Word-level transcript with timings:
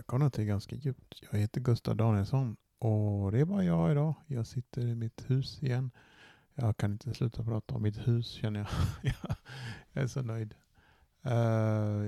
välkomna 0.00 0.30
till 0.30 0.44
Ganska 0.44 0.76
djupt. 0.76 1.22
Jag 1.30 1.38
heter 1.38 1.60
Gustav 1.60 1.96
Danielsson 1.96 2.56
och 2.78 3.32
det 3.32 3.40
är 3.40 3.44
bara 3.44 3.64
jag 3.64 3.90
idag. 3.90 4.14
Jag 4.26 4.46
sitter 4.46 4.82
i 4.82 4.94
mitt 4.94 5.30
hus 5.30 5.62
igen. 5.62 5.90
Jag 6.54 6.76
kan 6.76 6.92
inte 6.92 7.14
sluta 7.14 7.44
prata 7.44 7.74
om 7.74 7.82
mitt 7.82 8.08
hus 8.08 8.26
känner 8.26 8.60
jag. 8.60 8.68
jag 9.92 10.02
är 10.04 10.06
så 10.06 10.22
nöjd. 10.22 10.54
Eh, 11.22 11.32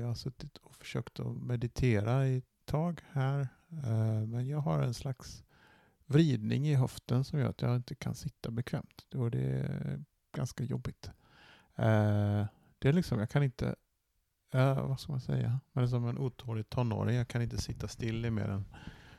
jag 0.00 0.06
har 0.06 0.14
suttit 0.14 0.56
och 0.56 0.74
försökt 0.74 1.20
att 1.20 1.36
meditera 1.36 2.26
i 2.26 2.36
ett 2.36 2.44
tag 2.64 3.00
här. 3.10 3.40
Eh, 3.70 4.26
men 4.26 4.48
jag 4.48 4.58
har 4.58 4.82
en 4.82 4.94
slags 4.94 5.44
vridning 6.06 6.68
i 6.68 6.74
höften 6.74 7.24
som 7.24 7.38
gör 7.38 7.48
att 7.48 7.62
jag 7.62 7.76
inte 7.76 7.94
kan 7.94 8.14
sitta 8.14 8.50
bekvämt. 8.50 9.06
Och 9.14 9.30
det 9.30 9.42
är 9.42 10.04
ganska 10.36 10.64
jobbigt. 10.64 11.10
Eh, 11.76 12.46
det 12.78 12.88
är 12.88 12.92
liksom, 12.92 13.18
jag 13.18 13.30
kan 13.30 13.42
inte 13.42 13.74
uh, 14.54 14.88
vad 14.88 15.00
ska 15.00 15.12
man 15.12 15.20
säga? 15.20 15.60
Man 15.72 15.84
är 15.84 15.88
som 15.88 16.06
en 16.06 16.18
otålig 16.18 16.70
tonåring. 16.70 17.16
Jag 17.16 17.28
kan 17.28 17.42
inte 17.42 17.58
sitta 17.58 17.88
still 17.88 18.24
i 18.24 18.30
mer 18.30 18.48
än 18.48 18.64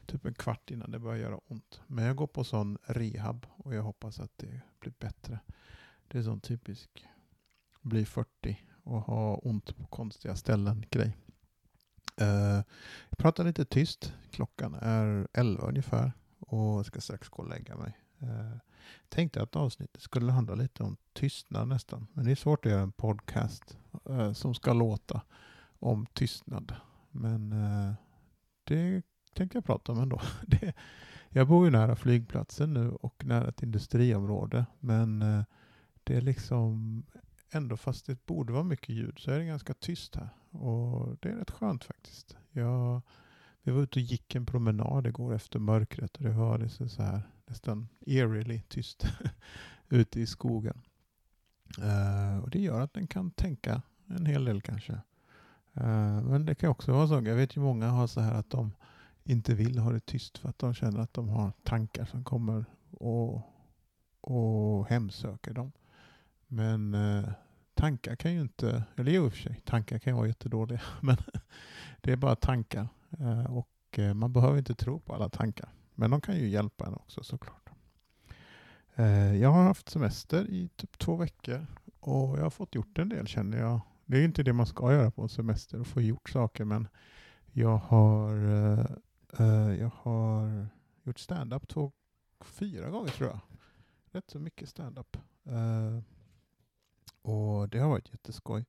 typ 0.06 0.26
en 0.26 0.34
kvart 0.34 0.72
innan 0.72 0.92
det 0.92 1.00
börjar 1.00 1.20
göra 1.20 1.40
ont. 1.48 1.82
Men 1.88 2.06
jag 2.06 2.16
går 2.16 2.28
på 2.28 2.44
sån 2.44 2.78
rehab 2.84 3.46
och 3.58 3.76
jag 3.76 3.84
hoppas 3.84 4.20
att 4.20 4.38
det 4.38 4.62
blir 4.80 4.94
bättre. 5.00 5.40
Det 6.08 6.18
är 6.18 6.24
sån 6.24 6.40
typisk 6.40 7.06
bli 7.82 8.06
40 8.06 8.58
och 8.84 9.02
ha 9.02 9.36
ont 9.36 9.78
på 9.78 9.86
konstiga 9.86 10.36
ställen 10.36 10.86
grej. 10.90 11.18
Uh, 12.22 12.62
jag 13.10 13.18
pratar 13.18 13.44
lite 13.44 13.66
tyst. 13.66 14.14
Klockan 14.32 14.74
är 14.74 15.28
11 15.34 15.68
ungefär 15.68 16.12
och 16.40 16.78
jag 16.78 16.86
ska 16.86 17.02
strax 17.02 17.30
gå 17.30 17.44
och 17.44 17.50
lägga 17.50 17.76
mig. 17.76 17.98
Uh, 18.24 18.58
tänkte 19.10 19.42
att 19.42 19.56
avsnittet 19.56 20.02
skulle 20.02 20.32
handla 20.32 20.56
lite 20.56 20.84
om 20.84 20.98
tystnad 21.14 21.68
nästan. 21.68 22.08
Men 22.14 22.26
det 22.26 22.32
är 22.32 22.36
svårt 22.36 22.66
att 22.66 22.72
göra 22.72 22.82
en 22.82 22.92
podcast 22.92 23.78
eh, 24.10 24.34
som 24.34 24.54
ska 24.54 24.74
låta 24.74 25.22
om 25.80 26.06
tystnad. 26.06 26.76
Men 27.12 27.52
eh, 27.52 27.94
det 28.64 29.02
tänkte 29.34 29.58
jag 29.58 29.66
prata 29.66 29.92
om 29.92 30.00
ändå. 30.00 30.22
det, 30.48 30.74
jag 31.30 31.48
bor 31.48 31.66
ju 31.66 31.72
nära 31.72 31.96
flygplatsen 31.96 32.74
nu 32.74 32.92
och 32.92 33.26
nära 33.26 33.48
ett 33.48 33.64
industriområde. 33.64 34.66
Men 34.80 35.20
det 36.04 36.16
är 36.16 36.22
liksom 36.22 37.04
ändå 37.52 37.78
fast 37.78 38.06
det 38.06 38.26
borde 38.26 38.54
vara 38.54 38.64
mycket 38.64 38.90
ljud 38.90 39.20
så 39.20 39.32
är 39.32 39.40
det 39.40 39.46
ganska 39.46 39.74
tyst 39.74 40.16
här. 40.16 40.30
Och 40.50 41.18
det 41.20 41.30
är 41.30 41.36
rätt 41.36 41.52
skönt 41.52 41.84
faktiskt. 41.84 42.38
Jag, 42.52 43.02
vi 43.64 43.72
var 43.72 43.82
ute 43.82 44.00
och 44.00 44.04
gick 44.04 44.36
en 44.36 44.46
promenad 44.46 45.08
igår 45.08 45.34
efter 45.34 45.60
mörkret 45.60 46.18
och 46.18 46.24
det 46.24 46.32
var 46.32 46.58
liksom 46.58 46.90
så 46.90 47.04
här 47.04 47.22
nästan 47.46 47.88
eerily 48.06 48.62
tyst 48.62 49.08
ute 49.90 50.20
i 50.20 50.26
skogen. 50.26 50.82
Uh, 51.80 52.44
och 52.44 52.50
det 52.50 52.60
gör 52.60 52.82
att 52.82 52.94
den 52.94 53.08
kan 53.08 53.32
tänka 53.32 53.82
en 54.08 54.26
hel 54.26 54.46
del 54.46 54.62
kanske. 54.62 54.94
Uh, 55.78 56.22
men 56.22 56.46
det 56.46 56.56
kan 56.56 56.70
också 56.70 56.92
vara 56.92 57.08
så. 57.08 57.14
Jag 57.14 57.36
vet 57.36 57.58
ju 57.58 57.62
många 57.62 57.88
har 57.88 58.08
så 58.08 58.22
här 58.22 58.34
att 58.34 58.50
de 58.50 58.72
inte 59.24 59.54
vill 59.54 59.80
ha 59.80 59.92
det 59.92 60.06
tyst 60.06 60.38
för 60.38 60.50
att 60.50 60.60
de 60.60 60.74
känner 60.74 61.00
att 61.00 61.14
de 61.14 61.30
har 61.30 61.52
tankar 61.64 62.06
som 62.06 62.24
kommer 62.24 62.66
och, 62.92 63.42
och 64.22 64.88
hemsöker 64.88 65.54
dem. 65.54 65.72
Men 66.48 66.96
uh, 66.96 67.30
tankar 67.74 68.16
kan 68.16 68.34
ju 68.34 68.42
inte, 68.42 68.84
eller 68.96 69.12
i 69.12 69.18
och 69.18 69.34
för 69.34 69.40
sig, 69.40 69.62
tankar 69.66 70.00
kan 70.00 70.14
ju 70.14 70.18
vara 70.18 70.28
jättedåliga. 70.28 70.82
Men 71.02 71.18
det 72.02 72.12
är 72.12 72.16
bara 72.18 72.36
tankar. 72.36 72.88
Eh, 73.20 73.58
och 73.58 73.70
eh, 74.00 74.14
man 74.14 74.34
behöver 74.34 74.58
inte 74.58 74.76
tro 74.76 75.00
på 75.00 75.14
alla 75.14 75.30
tankar. 75.30 75.70
Men 75.96 76.12
de 76.12 76.22
kan 76.22 76.36
ju 76.36 76.50
hjälpa 76.50 76.86
en 76.86 76.94
också 76.94 77.24
såklart. 77.24 77.70
Eh, 78.96 79.36
jag 79.36 79.50
har 79.50 79.64
haft 79.64 79.90
semester 79.90 80.50
i 80.50 80.70
typ 80.76 80.98
två 80.98 81.16
veckor 81.16 81.66
och 82.00 82.38
jag 82.38 82.44
har 82.44 82.50
fått 82.50 82.76
gjort 82.76 82.98
en 82.98 83.10
del 83.10 83.28
känner 83.28 83.58
jag. 83.58 83.82
Det 84.06 84.18
är 84.18 84.24
inte 84.26 84.44
det 84.44 84.54
man 84.54 84.66
ska 84.66 84.94
göra 84.94 85.12
på 85.12 85.22
en 85.22 85.30
semester 85.30 85.80
att 85.80 85.88
få 85.88 86.02
gjort 86.02 86.30
saker 86.30 86.66
men 86.66 86.88
jag 87.52 87.78
har, 87.78 88.36
jag 89.80 89.92
har 89.96 90.68
gjort 91.04 91.20
stand-up 91.20 91.68
två, 91.68 91.92
fyra 92.42 92.90
gånger 92.90 93.10
tror 93.10 93.30
jag. 93.30 93.40
Rätt 94.12 94.30
så 94.30 94.40
mycket 94.40 94.70
stand-up. 94.70 95.18
Och 97.22 97.70
det 97.70 97.80
har 97.80 97.90
varit 97.90 98.12
jätteskoj. 98.12 98.66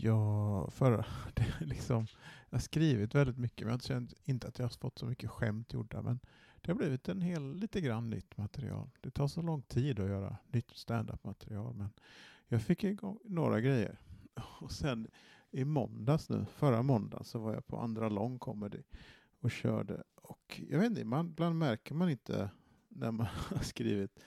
Jag, 0.00 0.72
för, 0.72 1.06
det 1.34 1.46
liksom, 1.60 2.06
jag 2.50 2.58
har 2.58 2.62
skrivit 2.62 3.14
väldigt 3.14 3.38
mycket, 3.38 3.66
men 3.66 3.72
jag 3.72 3.82
känner 3.82 4.08
inte 4.24 4.48
att 4.48 4.58
jag 4.58 4.64
har 4.64 4.70
fått 4.80 4.98
så 4.98 5.06
mycket 5.06 5.30
skämt 5.30 5.72
gjorda. 5.72 6.02
Men 6.02 6.20
det 6.60 6.70
har 6.70 6.76
blivit 6.76 7.08
en 7.08 7.22
hel, 7.22 7.54
lite 7.54 7.80
grann 7.80 8.10
nytt 8.10 8.36
material. 8.36 8.90
Det 9.00 9.10
tar 9.10 9.28
så 9.28 9.42
lång 9.42 9.62
tid 9.62 10.00
att 10.00 10.08
göra 10.08 10.36
nytt 10.52 10.70
standup-material. 10.74 11.74
Men 11.74 11.90
jag 12.48 12.62
fick 12.62 12.84
igång 12.84 13.18
några 13.24 13.60
grejer. 13.60 13.98
Och 14.60 14.72
sen 14.72 15.08
i 15.50 15.64
måndags 15.64 16.28
nu, 16.28 16.46
förra 16.56 16.82
måndagen, 16.82 17.24
så 17.24 17.38
var 17.38 17.54
jag 17.54 17.66
på 17.66 17.78
andra 17.78 18.08
lång 18.08 18.38
comedy 18.38 18.82
och 19.40 19.50
körde. 19.50 20.02
Och 20.14 20.60
jag 20.68 20.78
vet 20.78 20.90
inte, 20.90 21.04
man, 21.04 21.26
ibland 21.26 21.58
märker 21.58 21.94
man 21.94 22.10
inte 22.10 22.50
när 22.88 23.10
man 23.10 23.26
har 23.48 23.62
skrivit 23.62 24.20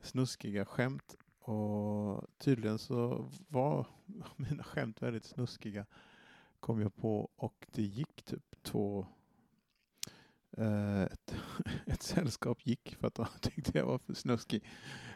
snuskiga 0.00 0.64
skämt 0.64 1.16
och 1.46 2.26
tydligen 2.38 2.78
så 2.78 3.28
var 3.48 3.86
mina 4.36 4.62
skämt 4.62 5.02
väldigt 5.02 5.24
snuskiga 5.24 5.86
kom 6.60 6.80
jag 6.80 6.96
på 6.96 7.30
och 7.36 7.66
det 7.72 7.82
gick 7.82 8.22
typ 8.22 8.62
två 8.62 9.06
eh, 10.56 11.02
ett, 11.02 11.36
ett 11.86 12.02
sällskap 12.02 12.66
gick 12.66 12.96
för 13.00 13.06
att 13.06 13.14
de 13.14 13.26
tyckte 13.40 13.78
jag 13.78 13.86
var 13.86 13.98
för 13.98 14.14
snuskig. 14.14 14.64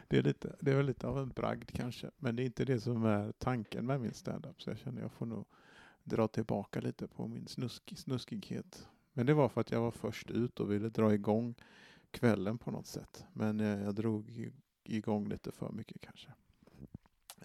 Det 0.07 0.17
är, 0.17 0.23
lite, 0.23 0.55
det 0.59 0.71
är 0.71 0.75
väl 0.75 0.85
lite 0.85 1.07
av 1.07 1.19
en 1.19 1.29
bragd 1.29 1.71
kanske, 1.71 2.11
men 2.17 2.35
det 2.35 2.43
är 2.43 2.45
inte 2.45 2.65
det 2.65 2.79
som 2.79 3.05
är 3.05 3.31
tanken 3.31 3.85
med 3.85 4.01
min 4.01 4.13
standup. 4.13 4.61
Så 4.61 4.69
jag 4.69 4.77
känner 4.77 5.01
jag 5.01 5.11
får 5.11 5.25
nog 5.25 5.45
dra 6.03 6.27
tillbaka 6.27 6.81
lite 6.81 7.07
på 7.07 7.27
min 7.27 7.47
snusk, 7.47 7.93
snuskighet. 7.97 8.87
Men 9.13 9.25
det 9.25 9.33
var 9.33 9.49
för 9.49 9.61
att 9.61 9.71
jag 9.71 9.81
var 9.81 9.91
först 9.91 10.31
ut 10.31 10.59
och 10.59 10.71
ville 10.71 10.89
dra 10.89 11.13
igång 11.13 11.55
kvällen 12.11 12.57
på 12.57 12.71
något 12.71 12.87
sätt. 12.87 13.25
Men 13.33 13.59
jag, 13.59 13.81
jag 13.81 13.95
drog 13.95 14.51
igång 14.83 15.27
lite 15.27 15.51
för 15.51 15.71
mycket 15.71 16.01
kanske. 16.01 16.33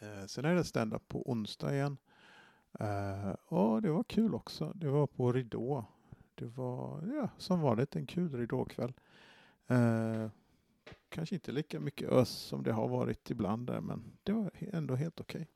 Eh, 0.00 0.26
sen 0.26 0.44
är 0.44 0.54
det 0.54 0.64
stand-up 0.64 1.08
på 1.08 1.30
onsdag 1.30 1.74
igen. 1.74 1.97
Eh, 2.80 3.30
och 3.30 3.82
det 3.82 3.91
var 3.91 4.04
kul 4.04 4.34
också. 4.34 4.72
Det 4.74 4.88
var 4.88 5.06
på 5.06 5.32
Ridå. 5.32 5.84
Det 6.34 6.47
var 6.47 7.12
ja, 7.14 7.28
som 7.38 7.60
vanligt 7.60 7.97
en 7.97 8.06
kul 8.06 8.34
ridåkväll. 8.34 8.92
Eh, 9.66 10.28
kanske 11.08 11.34
inte 11.34 11.52
lika 11.52 11.80
mycket 11.80 12.08
ös 12.08 12.28
som 12.28 12.62
det 12.62 12.72
har 12.72 12.88
varit 12.88 13.30
ibland 13.30 13.66
där, 13.66 13.80
men 13.80 14.12
det 14.22 14.32
var 14.32 14.50
ändå 14.60 14.94
helt 14.94 15.20
okej. 15.20 15.41
Okay. 15.41 15.47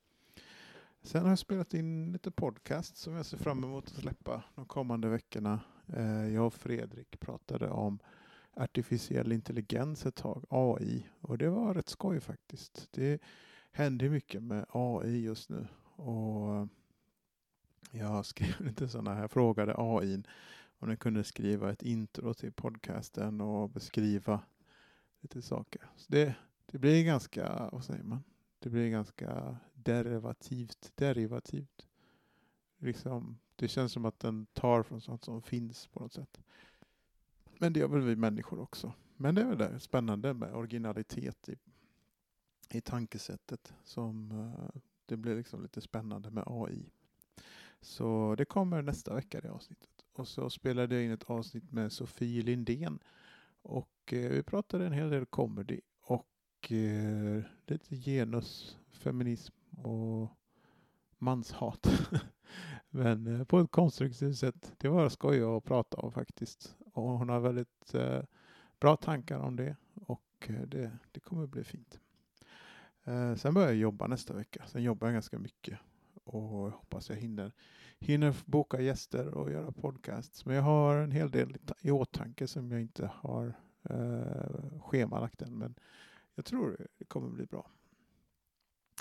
Sen 1.02 1.22
har 1.22 1.28
jag 1.28 1.38
spelat 1.38 1.74
in 1.74 2.12
lite 2.12 2.30
podcast 2.30 2.96
som 2.96 3.14
jag 3.14 3.26
ser 3.26 3.36
fram 3.36 3.64
emot 3.64 3.84
att 3.86 3.94
släppa 3.94 4.42
de 4.54 4.66
kommande 4.66 5.08
veckorna. 5.08 5.60
Eh, 5.86 6.28
jag 6.34 6.46
och 6.46 6.54
Fredrik 6.54 7.20
pratade 7.20 7.70
om 7.70 7.98
artificiell 8.54 9.32
intelligens 9.32 10.06
ett 10.06 10.14
tag, 10.14 10.44
AI, 10.48 11.06
och 11.20 11.38
det 11.38 11.48
var 11.48 11.74
rätt 11.74 11.88
skoj 11.88 12.20
faktiskt. 12.20 12.88
Det 12.90 13.22
händer 13.72 14.08
mycket 14.08 14.42
med 14.42 14.66
AI 14.68 15.20
just 15.20 15.48
nu 15.48 15.66
och 15.96 16.68
jag 17.90 18.26
skrev 18.26 18.60
lite 18.60 18.88
sådana 18.88 19.14
här, 19.14 19.28
frågade 19.28 19.74
AI 19.78 20.22
om 20.78 20.88
den 20.88 20.96
kunde 20.96 21.24
skriva 21.24 21.70
ett 21.70 21.82
intro 21.82 22.34
till 22.34 22.52
podcasten 22.52 23.40
och 23.40 23.70
beskriva 23.70 24.42
lite 25.20 25.42
saker. 25.42 25.90
Så 25.96 26.12
det, 26.12 26.34
det 26.66 26.78
blir 26.78 27.04
ganska, 27.04 27.68
vad 27.72 27.84
säger 27.84 28.02
man? 28.04 28.24
Det 28.58 28.70
blir 28.70 28.90
ganska 28.90 29.56
derivativt. 29.74 30.92
derivativt. 30.94 31.86
Liksom, 32.78 33.38
det 33.56 33.68
känns 33.68 33.92
som 33.92 34.04
att 34.04 34.20
den 34.20 34.46
tar 34.46 34.82
från 34.82 35.00
sånt 35.00 35.24
som 35.24 35.42
finns 35.42 35.86
på 35.86 36.00
något 36.00 36.12
sätt. 36.12 36.40
Men 37.60 37.72
det 37.72 37.80
gör 37.80 37.88
väl 37.88 38.00
vi 38.00 38.16
människor 38.16 38.60
också. 38.60 38.92
Men 39.16 39.34
det 39.34 39.40
är 39.40 39.46
väl 39.46 39.58
det 39.58 39.80
spännande 39.80 40.34
med 40.34 40.54
originalitet 40.54 41.48
i, 41.48 41.56
i 42.70 42.80
tankesättet. 42.80 43.74
Som 43.84 44.32
uh, 44.32 44.80
det 45.06 45.16
blir 45.16 45.36
liksom 45.36 45.62
lite 45.62 45.80
spännande 45.80 46.30
med 46.30 46.44
AI. 46.46 46.90
Så 47.80 48.34
det 48.38 48.44
kommer 48.44 48.82
nästa 48.82 49.14
vecka 49.14 49.40
det 49.40 49.50
avsnittet. 49.50 49.90
Och 50.12 50.28
så 50.28 50.50
spelade 50.50 50.94
jag 50.94 51.04
in 51.04 51.10
ett 51.10 51.30
avsnitt 51.30 51.72
med 51.72 51.92
Sofie 51.92 52.42
Lindén. 52.42 52.98
Och 53.62 54.12
uh, 54.12 54.28
vi 54.30 54.42
pratade 54.42 54.86
en 54.86 54.92
hel 54.92 55.10
del 55.10 55.26
comedy 55.26 55.80
och 56.00 56.70
uh, 56.70 57.42
lite 57.66 57.96
genus, 57.96 58.78
feminism 58.90 59.54
och 59.76 60.30
manshat. 61.18 61.86
Men 62.90 63.26
eh, 63.26 63.44
på 63.44 63.58
ett 63.58 63.70
konstruktivt 63.70 64.38
sätt. 64.38 64.72
Det 64.78 64.88
var 64.88 65.08
skoj 65.08 65.42
att 65.42 65.64
prata 65.64 65.96
om 65.96 66.12
faktiskt. 66.12 66.76
Och 66.92 67.02
hon 67.02 67.28
har 67.28 67.40
väldigt 67.40 67.94
eh, 67.94 68.22
bra 68.80 68.96
tankar 68.96 69.38
om 69.38 69.56
det 69.56 69.76
och 69.94 70.46
eh, 70.48 70.62
det, 70.62 70.98
det 71.12 71.20
kommer 71.20 71.46
bli 71.46 71.64
fint. 71.64 72.00
Eh, 73.04 73.34
sen 73.34 73.54
börjar 73.54 73.68
jag 73.68 73.76
jobba 73.76 74.06
nästa 74.06 74.34
vecka. 74.34 74.64
Sen 74.66 74.82
jobbar 74.82 75.06
jag 75.06 75.14
ganska 75.14 75.38
mycket 75.38 75.78
och 76.24 76.66
jag 76.66 76.70
hoppas 76.70 77.10
jag 77.10 77.16
hinner, 77.16 77.52
hinner 77.98 78.36
boka 78.44 78.80
gäster 78.80 79.34
och 79.34 79.50
göra 79.50 79.72
podcasts. 79.72 80.46
Men 80.46 80.56
jag 80.56 80.62
har 80.62 80.96
en 80.96 81.10
hel 81.10 81.30
del 81.30 81.56
i 81.80 81.90
åtanke 81.90 82.46
som 82.46 82.72
jag 82.72 82.80
inte 82.80 83.10
har 83.14 83.54
eh, 83.82 84.80
schemalagt 84.80 85.42
än. 85.42 85.58
Men 85.58 85.74
jag 86.34 86.44
tror 86.44 86.86
det 86.98 87.04
kommer 87.04 87.28
bli 87.28 87.46
bra. 87.46 87.70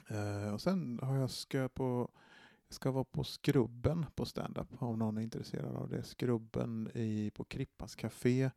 Eh, 0.08 0.54
och 0.54 0.62
sen 0.62 1.00
har 1.04 1.16
jag 1.16 1.30
ska 1.30 1.70
på 1.70 2.10
ska 2.70 2.92
vara 2.92 3.04
på 3.04 3.24
Skrubben 3.24 4.06
på 4.16 4.26
stand-up 4.26 4.68
om 4.82 5.00
någon 5.00 5.18
är 5.18 5.22
intresserad 5.22 5.76
av 5.76 5.90
det. 5.90 6.04
Skrubben 6.04 6.92
i, 6.94 7.32
på 7.36 7.44
Krippas 7.44 7.96
Café. 7.96 8.52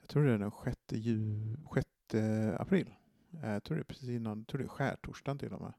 Jag 0.00 0.08
tror 0.08 0.24
det 0.24 0.32
är 0.32 0.38
den 0.38 0.52
6, 0.64 0.78
ju, 0.88 1.56
6 1.74 1.88
april. 2.58 2.94
Eh, 3.30 3.50
jag 3.50 3.64
tror 3.64 3.76
det 3.76 3.82
är 3.82 3.84
precis 3.84 4.08
innan, 4.08 4.44
tror 4.44 4.58
det 4.58 4.64
är 4.64 4.68
skärtorsdagen 4.68 5.38
till 5.38 5.52
och 5.52 5.60
med. 5.60 5.72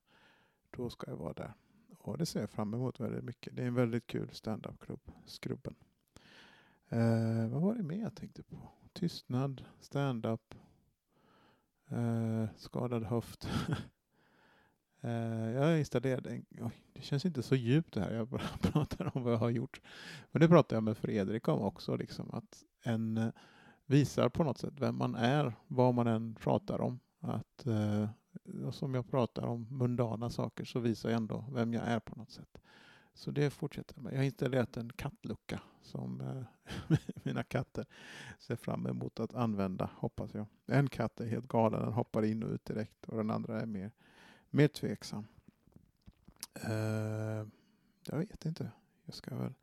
Då 0.70 0.90
ska 0.90 1.12
jag 1.12 1.18
vara 1.18 1.34
där. 1.34 1.54
Och 1.98 2.18
det 2.18 2.26
ser 2.26 2.40
jag 2.40 2.50
fram 2.50 2.74
emot 2.74 3.00
väldigt 3.00 3.24
mycket. 3.24 3.56
Det 3.56 3.64
är 3.64 3.68
en 3.68 3.74
väldigt 3.74 4.08
kul 4.08 4.30
stand-up-klubb, 4.32 5.12
Skrubben. 5.26 5.76
Eh, 6.90 7.48
vad 7.50 7.62
var 7.62 7.76
det 7.76 7.84
mer 7.84 8.02
jag 8.02 8.16
tänkte 8.16 8.44
på? 8.44 8.70
Tystnad, 8.94 9.66
stand-up, 9.80 10.56
eh, 11.88 12.46
skadad 12.58 13.04
höft. 13.04 13.50
eh, 15.02 15.52
jag 15.52 15.80
installerade 15.80 16.30
en, 16.30 16.46
oj, 16.62 16.84
det 16.94 17.02
känns 17.02 17.26
inte 17.26 17.44
så 17.44 17.56
djupt 17.56 17.94
det 17.94 18.02
här 18.02 18.14
jag 18.14 18.28
bara 18.28 18.48
pratar 18.62 19.18
om 19.18 19.24
vad 19.24 19.34
jag 19.34 19.38
har 19.38 19.50
gjort. 19.50 19.82
Men 20.32 20.42
det 20.42 20.48
pratade 20.48 20.76
jag 20.76 20.84
med 20.84 20.98
Fredrik 20.98 21.48
om 21.48 21.62
också, 21.62 21.96
liksom, 21.96 22.32
att 22.34 22.64
en 22.84 23.18
eh, 23.18 23.30
visar 23.86 24.30
på 24.30 24.44
något 24.44 24.58
sätt 24.58 24.74
vem 24.78 24.98
man 24.98 25.16
är, 25.16 25.54
vad 25.68 25.94
man 25.94 26.08
än 26.08 26.36
pratar 26.36 26.82
om. 26.82 27.00
Att, 27.20 27.66
eh, 27.66 28.10
som 28.72 28.94
jag 28.94 29.10
pratar 29.10 29.48
om 29.48 29.68
mundana 29.70 30.30
saker 30.30 30.66
så 30.66 30.80
visar 30.80 31.10
jag 31.10 31.18
ändå 31.18 31.46
vem 31.52 31.74
jag 31.74 31.84
är 31.84 32.00
på 32.00 32.16
något 32.16 32.32
sätt. 32.32 32.62
Så 33.14 33.32
det 33.32 33.50
fortsätter 33.50 33.96
jag 33.96 34.04
med. 34.04 34.14
Jag 34.14 34.18
har 34.18 34.26
installerat 34.26 34.78
en 34.78 34.90
kattlucka 34.90 35.60
som 35.82 36.22
eh, 36.22 36.98
mina 37.24 37.44
katter 37.44 37.86
ser 38.40 38.56
fram 38.56 38.88
emot 38.88 39.20
att 39.20 39.36
använda, 39.36 39.90
hoppas 39.96 40.34
jag. 40.34 40.46
En 40.66 40.90
katt 40.90 41.20
är 41.20 41.28
helt 41.28 41.48
galen, 41.48 41.82
den 41.82 41.94
hoppar 41.94 42.26
in 42.26 42.44
och 42.44 42.52
ut 42.52 42.66
direkt 42.66 43.06
och 43.06 43.18
den 43.18 43.32
andra 43.32 43.62
är 43.62 43.66
mer, 43.66 43.92
mer 44.50 44.68
tveksam. 44.68 45.28
Uh, 46.70 47.48
jag 48.06 48.18
vet 48.18 48.46
inte. 48.46 48.72
Jag 49.06 49.16
ska 49.16 49.36
väl 49.36 49.54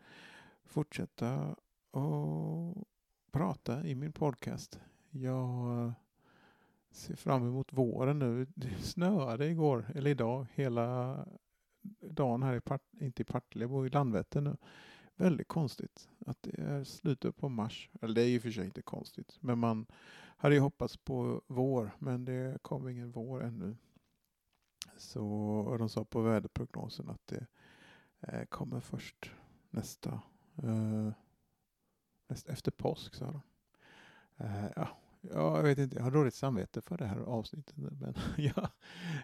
fortsätta 0.65 1.57
och 1.91 2.77
prata 3.31 3.87
i 3.87 3.95
min 3.95 4.13
podcast. 4.13 4.81
Jag 5.11 5.93
ser 6.91 7.17
fram 7.17 7.47
emot 7.47 7.73
våren 7.73 8.19
nu. 8.19 8.47
Det 8.55 8.79
snöade 8.83 9.47
igår, 9.47 9.87
eller 9.95 10.11
idag, 10.11 10.47
hela 10.55 11.19
dagen 12.01 12.43
här 12.43 12.55
i, 12.55 12.61
Part, 12.61 12.83
inte 13.01 13.23
i 13.23 13.25
Partille, 13.25 13.63
jag 13.63 13.71
bor 13.71 13.87
i 13.87 13.91
Landvetter 13.91 14.41
nu. 14.41 14.57
Väldigt 15.17 15.49
konstigt 15.49 16.09
att 16.27 16.43
det 16.43 16.59
är 16.59 16.85
slutet 16.85 17.37
på 17.37 17.49
mars. 17.49 17.91
Eller 18.01 18.15
det 18.15 18.23
är 18.23 18.29
ju 18.29 18.41
för 18.41 18.51
sig 18.51 18.65
inte 18.65 18.83
konstigt, 18.83 19.37
men 19.41 19.59
man 19.59 19.87
hade 20.37 20.55
ju 20.55 20.61
hoppats 20.61 20.97
på 20.97 21.43
vår, 21.47 21.91
men 21.99 22.25
det 22.25 22.59
kom 22.63 22.89
ingen 22.89 23.11
vår 23.11 23.45
ännu. 23.45 23.77
Så 25.05 25.27
och 25.69 25.79
de 25.79 25.89
sa 25.89 26.05
på 26.05 26.21
väderprognosen 26.21 27.09
att 27.09 27.27
det 27.27 27.47
eh, 28.21 28.45
kommer 28.45 28.81
först 28.81 29.31
nästa, 29.71 30.21
eh, 30.63 31.13
näst, 32.29 32.49
efter 32.49 32.71
påsk, 32.71 33.15
sa 33.15 33.25
de. 33.25 33.41
Eh, 34.45 34.67
ja, 34.77 34.89
Ja, 35.33 35.57
jag 35.57 35.63
vet 35.63 35.79
inte, 35.79 35.97
jag 35.97 36.03
har 36.03 36.11
dåligt 36.11 36.35
samvete 36.35 36.81
för 36.81 36.99
det 36.99 37.07
här 37.07 37.17
avsnittet. 37.17 37.77
Men 37.77 38.15
jag, 38.37 38.69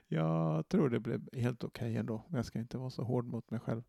jag 0.07 0.69
tror 0.69 0.89
det 0.89 1.01
blev 1.01 1.29
helt 1.33 1.65
okej 1.65 1.87
okay 1.87 1.97
ändå. 1.97 2.23
Jag 2.29 2.45
ska 2.45 2.59
inte 2.59 2.79
vara 2.79 2.91
så 2.91 3.03
hård 3.03 3.27
mot 3.27 3.51
mig 3.51 3.61
själv. 3.61 3.83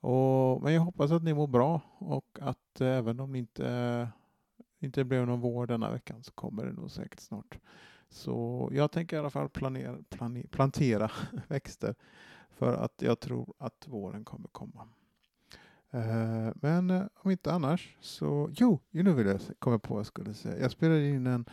Och, 0.00 0.62
men 0.62 0.72
jag 0.72 0.80
hoppas 0.80 1.10
att 1.10 1.22
ni 1.22 1.34
mår 1.34 1.46
bra 1.46 1.80
och 1.98 2.38
att 2.40 2.80
eh, 2.80 2.88
även 2.88 3.20
om 3.20 3.32
det 3.32 3.38
inte, 3.38 4.08
inte 4.78 5.04
blev 5.04 5.26
någon 5.26 5.40
vår 5.40 5.66
denna 5.66 5.90
veckan 5.90 6.22
så 6.22 6.32
kommer 6.32 6.64
det 6.64 6.72
nog 6.72 6.90
säkert 6.90 7.20
snart. 7.20 7.58
Så 8.08 8.68
jag 8.72 8.90
tänker 8.90 9.16
i 9.16 9.18
alla 9.18 9.30
fall 9.30 9.48
planera, 9.48 9.98
planera, 10.08 10.48
plantera 10.50 11.10
växter 11.48 11.94
för 12.50 12.72
att 12.72 13.02
jag 13.02 13.20
tror 13.20 13.54
att 13.58 13.88
våren 13.88 14.24
kommer 14.24 14.48
komma. 14.48 14.88
Eh, 15.90 16.52
men 16.54 16.90
eh, 16.90 17.02
om 17.14 17.30
inte 17.30 17.52
annars 17.52 17.96
så, 18.00 18.50
jo, 18.52 18.80
nu 18.90 19.12
vill 19.12 19.26
jag 19.26 19.40
komma 19.58 19.78
på 19.78 19.94
vad 19.94 20.00
jag 20.00 20.06
skulle 20.06 20.34
säga. 20.34 20.60
Jag 20.60 20.70
spelade 20.70 21.08
in 21.08 21.26
en 21.26 21.44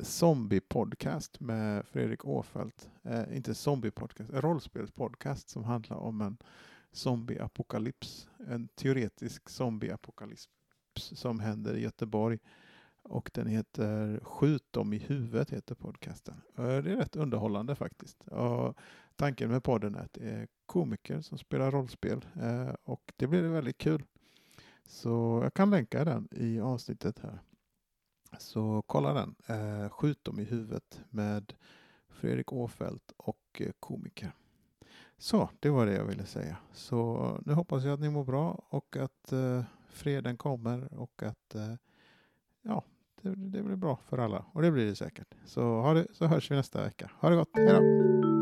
zombie-podcast 0.00 1.40
med 1.40 1.86
Fredrik 1.86 2.24
Åfeldt. 2.24 2.90
Eh, 3.02 3.36
inte 3.36 3.54
zombie-podcast, 3.54 4.30
en 4.30 4.42
rollspelspodcast 4.42 5.48
som 5.48 5.64
handlar 5.64 5.96
om 5.96 6.20
en 6.20 6.36
zombie-apokalyps. 6.92 8.28
En 8.48 8.68
teoretisk 8.68 9.48
zombie-apokalyps 9.48 10.48
som 10.98 11.40
händer 11.40 11.76
i 11.76 11.80
Göteborg. 11.80 12.38
Och 13.04 13.30
den 13.34 13.46
heter 13.46 14.20
Skjut 14.22 14.72
dem 14.72 14.92
i 14.92 14.98
huvudet, 14.98 15.50
heter 15.50 15.74
podcasten. 15.74 16.34
Det 16.56 16.62
är 16.62 16.82
rätt 16.82 17.16
underhållande 17.16 17.74
faktiskt. 17.74 18.28
Och 18.28 18.78
tanken 19.16 19.50
med 19.50 19.64
podden 19.64 19.94
är 19.94 20.00
att 20.00 20.12
det 20.12 20.30
är 20.30 20.48
komiker 20.66 21.20
som 21.20 21.38
spelar 21.38 21.70
rollspel 21.70 22.24
eh, 22.42 22.74
och 22.84 23.12
det 23.16 23.26
blir 23.26 23.42
väldigt 23.42 23.78
kul. 23.78 24.04
Så 24.84 25.40
jag 25.42 25.54
kan 25.54 25.70
länka 25.70 26.04
den 26.04 26.28
i 26.30 26.60
avsnittet 26.60 27.18
här. 27.18 27.38
Så 28.38 28.82
kolla 28.86 29.12
den. 29.12 29.34
Eh, 29.46 29.88
Skjut 29.88 30.24
dem 30.24 30.40
i 30.40 30.44
huvudet 30.44 31.00
med 31.10 31.54
Fredrik 32.08 32.52
Åfeldt 32.52 33.12
och 33.16 33.60
eh, 33.60 33.72
komiker. 33.80 34.32
Så, 35.18 35.50
det 35.60 35.70
var 35.70 35.86
det 35.86 35.94
jag 35.94 36.04
ville 36.04 36.26
säga. 36.26 36.56
Så 36.72 37.38
nu 37.46 37.52
hoppas 37.52 37.84
jag 37.84 37.94
att 37.94 38.00
ni 38.00 38.10
mår 38.10 38.24
bra 38.24 38.64
och 38.68 38.96
att 38.96 39.32
freden 39.88 40.36
kommer 40.36 40.94
och 40.94 41.22
att 41.22 41.56
ja, 42.62 42.84
det, 43.24 43.58
det 43.58 43.62
blir 43.62 43.76
bra 43.76 43.98
för 44.08 44.18
alla. 44.18 44.44
Och 44.52 44.62
det 44.62 44.70
blir 44.70 44.86
det 44.86 44.94
säkert. 44.94 45.34
Så, 45.44 45.62
ha 45.62 45.94
det, 45.94 46.06
så 46.12 46.26
hörs 46.26 46.50
vi 46.50 46.56
nästa 46.56 46.82
vecka. 46.82 47.10
Ha 47.20 47.30
det 47.30 47.36
gott. 47.36 47.50
Hej 47.54 47.72
då! 47.72 48.33